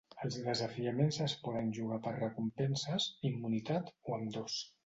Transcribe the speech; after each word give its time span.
Els 0.27 0.35
desafiaments 0.45 1.19
es 1.25 1.35
poden 1.43 1.69
jugar 1.79 2.01
per 2.07 2.15
recompenses, 2.17 3.09
immunitat, 3.33 3.97
o 4.11 4.21
ambdós. 4.21 4.61